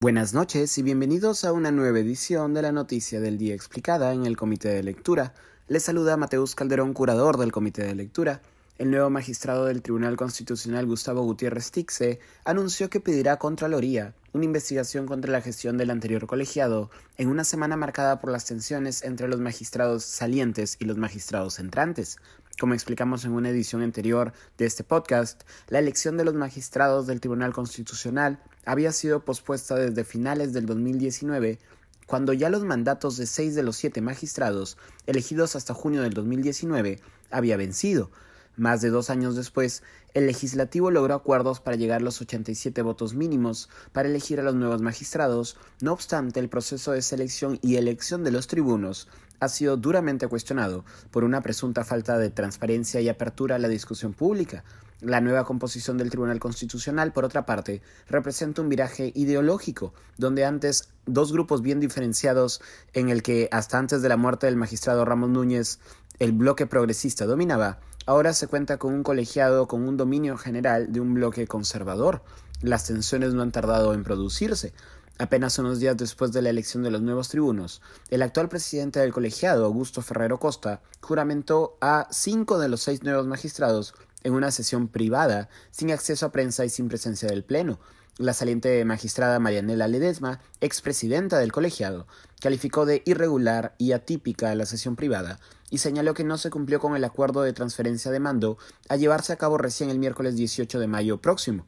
Buenas 0.00 0.32
noches 0.32 0.78
y 0.78 0.84
bienvenidos 0.84 1.44
a 1.44 1.52
una 1.52 1.72
nueva 1.72 1.98
edición 1.98 2.54
de 2.54 2.62
la 2.62 2.70
Noticia 2.70 3.18
del 3.18 3.36
Día 3.36 3.56
Explicada 3.56 4.12
en 4.12 4.26
el 4.26 4.36
Comité 4.36 4.68
de 4.68 4.84
Lectura. 4.84 5.34
Les 5.66 5.82
saluda 5.82 6.16
Mateus 6.16 6.54
Calderón, 6.54 6.94
curador 6.94 7.36
del 7.36 7.50
Comité 7.50 7.82
de 7.82 7.96
Lectura. 7.96 8.40
El 8.78 8.92
nuevo 8.92 9.10
magistrado 9.10 9.64
del 9.64 9.82
Tribunal 9.82 10.16
Constitucional 10.16 10.86
Gustavo 10.86 11.24
Gutiérrez 11.24 11.72
Tixe 11.72 12.20
anunció 12.44 12.88
que 12.88 13.00
pedirá 13.00 13.32
a 13.32 13.38
Contraloría 13.40 14.14
una 14.32 14.44
investigación 14.44 15.06
contra 15.06 15.32
la 15.32 15.40
gestión 15.40 15.76
del 15.76 15.90
anterior 15.90 16.28
colegiado 16.28 16.92
en 17.16 17.28
una 17.28 17.42
semana 17.42 17.76
marcada 17.76 18.20
por 18.20 18.30
las 18.30 18.44
tensiones 18.44 19.02
entre 19.02 19.26
los 19.26 19.40
magistrados 19.40 20.04
salientes 20.04 20.76
y 20.78 20.84
los 20.84 20.96
magistrados 20.96 21.58
entrantes. 21.58 22.18
Como 22.58 22.74
explicamos 22.74 23.24
en 23.24 23.34
una 23.34 23.50
edición 23.50 23.82
anterior 23.82 24.32
de 24.56 24.66
este 24.66 24.82
podcast, 24.82 25.42
la 25.68 25.78
elección 25.78 26.16
de 26.16 26.24
los 26.24 26.34
magistrados 26.34 27.06
del 27.06 27.20
Tribunal 27.20 27.52
Constitucional 27.52 28.42
había 28.64 28.90
sido 28.90 29.24
pospuesta 29.24 29.76
desde 29.76 30.02
finales 30.02 30.52
del 30.52 30.66
2019 30.66 31.60
cuando 32.06 32.32
ya 32.32 32.50
los 32.50 32.64
mandatos 32.64 33.16
de 33.16 33.26
seis 33.26 33.54
de 33.54 33.62
los 33.62 33.76
siete 33.76 34.00
magistrados, 34.00 34.76
elegidos 35.06 35.54
hasta 35.54 35.72
junio 35.72 36.02
del 36.02 36.14
2019, 36.14 36.98
había 37.30 37.56
vencido, 37.56 38.10
más 38.58 38.80
de 38.80 38.90
dos 38.90 39.08
años 39.10 39.36
después, 39.36 39.82
el 40.14 40.26
legislativo 40.26 40.90
logró 40.90 41.14
acuerdos 41.14 41.60
para 41.60 41.76
llegar 41.76 42.00
a 42.00 42.04
los 42.04 42.20
87 42.20 42.82
votos 42.82 43.14
mínimos 43.14 43.68
para 43.92 44.08
elegir 44.08 44.40
a 44.40 44.42
los 44.42 44.54
nuevos 44.54 44.82
magistrados, 44.82 45.56
no 45.80 45.92
obstante 45.92 46.40
el 46.40 46.48
proceso 46.48 46.92
de 46.92 47.02
selección 47.02 47.58
y 47.62 47.76
elección 47.76 48.24
de 48.24 48.32
los 48.32 48.46
tribunos 48.46 49.08
ha 49.40 49.48
sido 49.48 49.76
duramente 49.76 50.26
cuestionado 50.26 50.84
por 51.10 51.24
una 51.24 51.42
presunta 51.42 51.84
falta 51.84 52.18
de 52.18 52.30
transparencia 52.30 53.00
y 53.00 53.08
apertura 53.08 53.56
a 53.56 53.58
la 53.58 53.68
discusión 53.68 54.12
pública. 54.12 54.64
La 55.00 55.20
nueva 55.20 55.44
composición 55.44 55.96
del 55.96 56.10
Tribunal 56.10 56.40
Constitucional, 56.40 57.12
por 57.12 57.24
otra 57.24 57.46
parte, 57.46 57.82
representa 58.08 58.62
un 58.62 58.68
viraje 58.68 59.12
ideológico, 59.14 59.94
donde 60.16 60.44
antes 60.44 60.88
dos 61.06 61.32
grupos 61.32 61.62
bien 61.62 61.78
diferenciados 61.78 62.60
en 62.94 63.08
el 63.08 63.22
que 63.22 63.48
hasta 63.52 63.78
antes 63.78 64.02
de 64.02 64.08
la 64.08 64.16
muerte 64.16 64.46
del 64.46 64.56
magistrado 64.56 65.04
Ramos 65.04 65.30
Núñez 65.30 65.78
el 66.18 66.32
bloque 66.32 66.66
progresista 66.66 67.26
dominaba, 67.26 67.80
Ahora 68.08 68.32
se 68.32 68.46
cuenta 68.46 68.78
con 68.78 68.94
un 68.94 69.02
colegiado 69.02 69.68
con 69.68 69.86
un 69.86 69.98
dominio 69.98 70.38
general 70.38 70.90
de 70.94 70.98
un 70.98 71.12
bloque 71.12 71.46
conservador. 71.46 72.22
Las 72.62 72.86
tensiones 72.86 73.34
no 73.34 73.42
han 73.42 73.52
tardado 73.52 73.92
en 73.92 74.02
producirse. 74.02 74.72
Apenas 75.18 75.58
unos 75.58 75.78
días 75.78 75.94
después 75.94 76.32
de 76.32 76.40
la 76.40 76.48
elección 76.48 76.82
de 76.82 76.90
los 76.90 77.02
nuevos 77.02 77.28
tribunos, 77.28 77.82
el 78.08 78.22
actual 78.22 78.48
presidente 78.48 78.98
del 78.98 79.12
colegiado, 79.12 79.66
Augusto 79.66 80.00
Ferrero 80.00 80.40
Costa, 80.40 80.80
juramentó 81.02 81.76
a 81.82 82.08
cinco 82.10 82.58
de 82.58 82.70
los 82.70 82.80
seis 82.80 83.02
nuevos 83.02 83.26
magistrados 83.26 83.94
en 84.22 84.32
una 84.32 84.52
sesión 84.52 84.88
privada, 84.88 85.50
sin 85.70 85.90
acceso 85.90 86.24
a 86.24 86.32
prensa 86.32 86.64
y 86.64 86.70
sin 86.70 86.88
presencia 86.88 87.28
del 87.28 87.44
Pleno. 87.44 87.78
La 88.16 88.32
saliente 88.32 88.82
magistrada 88.86 89.38
Marianela 89.38 89.86
Ledesma, 89.86 90.40
expresidenta 90.62 91.38
del 91.38 91.52
colegiado, 91.52 92.06
calificó 92.40 92.86
de 92.86 93.02
irregular 93.04 93.74
y 93.76 93.92
atípica 93.92 94.54
la 94.54 94.64
sesión 94.64 94.96
privada 94.96 95.38
y 95.70 95.78
señaló 95.78 96.14
que 96.14 96.24
no 96.24 96.38
se 96.38 96.50
cumplió 96.50 96.80
con 96.80 96.96
el 96.96 97.04
acuerdo 97.04 97.42
de 97.42 97.52
transferencia 97.52 98.10
de 98.10 98.20
mando 98.20 98.58
a 98.88 98.96
llevarse 98.96 99.32
a 99.32 99.36
cabo 99.36 99.58
recién 99.58 99.90
el 99.90 99.98
miércoles 99.98 100.36
18 100.36 100.78
de 100.78 100.86
mayo 100.86 101.18
próximo. 101.18 101.66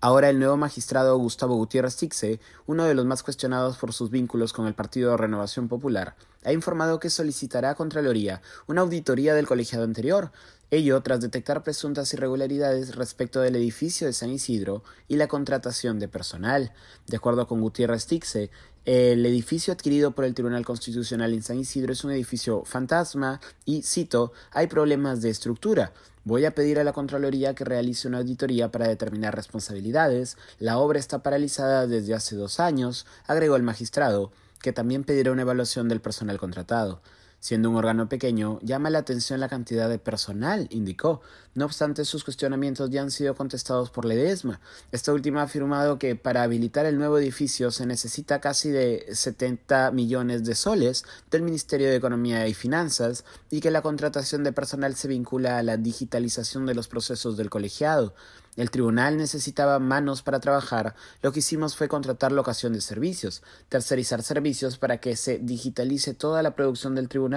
Ahora 0.00 0.30
el 0.30 0.38
nuevo 0.38 0.56
magistrado 0.56 1.16
Gustavo 1.16 1.54
Gutiérrez 1.54 1.96
Tixe, 1.96 2.40
uno 2.66 2.84
de 2.84 2.94
los 2.94 3.06
más 3.06 3.22
cuestionados 3.22 3.78
por 3.78 3.92
sus 3.92 4.10
vínculos 4.10 4.52
con 4.52 4.66
el 4.66 4.74
Partido 4.74 5.12
de 5.12 5.16
Renovación 5.16 5.68
Popular, 5.68 6.16
ha 6.44 6.52
informado 6.52 7.00
que 7.00 7.10
solicitará 7.10 7.70
a 7.70 7.74
Contraloría 7.74 8.42
una 8.66 8.82
auditoría 8.82 9.34
del 9.34 9.46
colegiado 9.46 9.84
anterior, 9.84 10.32
ello 10.70 11.02
tras 11.02 11.20
detectar 11.20 11.62
presuntas 11.62 12.14
irregularidades 12.14 12.96
respecto 12.96 13.40
del 13.40 13.56
edificio 13.56 14.06
de 14.06 14.14
San 14.14 14.30
Isidro 14.30 14.82
y 15.06 15.16
la 15.16 15.28
contratación 15.28 15.98
de 15.98 16.08
personal. 16.08 16.72
De 17.06 17.18
acuerdo 17.18 17.46
con 17.46 17.60
Gutiérrez 17.60 18.06
Tixe, 18.06 18.50
el 18.84 19.24
edificio 19.26 19.72
adquirido 19.72 20.12
por 20.12 20.24
el 20.24 20.34
Tribunal 20.34 20.64
Constitucional 20.64 21.34
en 21.34 21.42
San 21.42 21.58
Isidro 21.58 21.92
es 21.92 22.04
un 22.04 22.10
edificio 22.10 22.64
fantasma 22.64 23.40
y, 23.64 23.82
cito, 23.82 24.32
hay 24.50 24.66
problemas 24.66 25.20
de 25.20 25.30
estructura. 25.30 25.92
Voy 26.24 26.46
a 26.46 26.54
pedir 26.54 26.78
a 26.78 26.84
la 26.84 26.92
Contraloría 26.92 27.54
que 27.54 27.64
realice 27.64 28.08
una 28.08 28.18
auditoría 28.18 28.72
para 28.72 28.88
determinar 28.88 29.36
responsabilidades. 29.36 30.36
La 30.58 30.78
obra 30.78 30.98
está 30.98 31.22
paralizada 31.22 31.86
desde 31.86 32.14
hace 32.14 32.34
dos 32.34 32.60
años, 32.60 33.06
agregó 33.26 33.56
el 33.56 33.62
magistrado, 33.62 34.32
que 34.62 34.72
también 34.72 35.04
pedirá 35.04 35.32
una 35.32 35.42
evaluación 35.42 35.88
del 35.88 36.00
personal 36.00 36.38
contratado. 36.38 37.02
Siendo 37.42 37.70
un 37.70 37.76
órgano 37.76 38.08
pequeño, 38.08 38.60
llama 38.62 38.88
la 38.88 39.00
atención 39.00 39.40
la 39.40 39.48
cantidad 39.48 39.88
de 39.88 39.98
personal, 39.98 40.68
indicó. 40.70 41.22
No 41.56 41.64
obstante, 41.64 42.04
sus 42.04 42.22
cuestionamientos 42.22 42.88
ya 42.88 43.02
han 43.02 43.10
sido 43.10 43.34
contestados 43.34 43.90
por 43.90 44.04
Ledesma. 44.04 44.60
Esta 44.92 45.12
última 45.12 45.40
ha 45.40 45.44
afirmado 45.46 45.98
que 45.98 46.14
para 46.14 46.44
habilitar 46.44 46.86
el 46.86 46.98
nuevo 46.98 47.18
edificio 47.18 47.72
se 47.72 47.84
necesita 47.84 48.40
casi 48.40 48.70
de 48.70 49.06
70 49.12 49.90
millones 49.90 50.44
de 50.44 50.54
soles 50.54 51.04
del 51.32 51.42
Ministerio 51.42 51.88
de 51.88 51.96
Economía 51.96 52.46
y 52.46 52.54
Finanzas 52.54 53.24
y 53.50 53.60
que 53.60 53.72
la 53.72 53.82
contratación 53.82 54.44
de 54.44 54.52
personal 54.52 54.94
se 54.94 55.08
vincula 55.08 55.58
a 55.58 55.64
la 55.64 55.76
digitalización 55.76 56.64
de 56.64 56.76
los 56.76 56.86
procesos 56.86 57.36
del 57.36 57.50
colegiado. 57.50 58.14
El 58.54 58.70
tribunal 58.70 59.16
necesitaba 59.16 59.78
manos 59.78 60.20
para 60.20 60.38
trabajar. 60.38 60.94
Lo 61.22 61.32
que 61.32 61.38
hicimos 61.38 61.74
fue 61.74 61.88
contratar 61.88 62.32
locación 62.32 62.74
de 62.74 62.82
servicios, 62.82 63.42
tercerizar 63.70 64.22
servicios 64.22 64.76
para 64.76 64.98
que 64.98 65.16
se 65.16 65.38
digitalice 65.38 66.12
toda 66.12 66.42
la 66.42 66.54
producción 66.54 66.94
del 66.94 67.08
tribunal. 67.08 67.31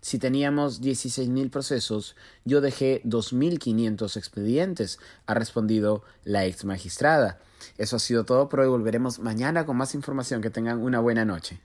Si 0.00 0.18
teníamos 0.18 0.82
16.000 0.82 1.50
procesos, 1.50 2.14
yo 2.44 2.60
dejé 2.60 3.02
2.500 3.04 4.16
expedientes, 4.18 4.98
ha 5.24 5.32
respondido 5.32 6.02
la 6.24 6.44
ex 6.44 6.66
magistrada. 6.66 7.38
Eso 7.78 7.96
ha 7.96 7.98
sido 7.98 8.24
todo 8.24 8.48
por 8.48 8.60
hoy. 8.60 8.68
Volveremos 8.68 9.18
mañana 9.18 9.64
con 9.64 9.76
más 9.76 9.94
información. 9.94 10.42
Que 10.42 10.50
tengan 10.50 10.82
una 10.82 11.00
buena 11.00 11.24
noche. 11.24 11.58